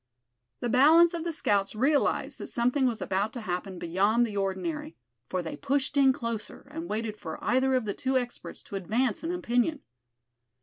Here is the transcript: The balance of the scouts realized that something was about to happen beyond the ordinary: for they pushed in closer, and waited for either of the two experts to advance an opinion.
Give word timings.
The 0.61 0.67
balance 0.67 1.13
of 1.13 1.23
the 1.25 1.31
scouts 1.31 1.75
realized 1.75 2.39
that 2.39 2.47
something 2.49 2.87
was 2.87 3.03
about 3.03 3.33
to 3.33 3.41
happen 3.41 3.77
beyond 3.77 4.25
the 4.25 4.35
ordinary: 4.35 4.97
for 5.29 5.43
they 5.43 5.55
pushed 5.55 5.95
in 5.95 6.11
closer, 6.11 6.67
and 6.71 6.89
waited 6.89 7.17
for 7.17 7.37
either 7.43 7.75
of 7.75 7.85
the 7.85 7.93
two 7.93 8.17
experts 8.17 8.63
to 8.63 8.75
advance 8.75 9.21
an 9.23 9.31
opinion. 9.31 9.81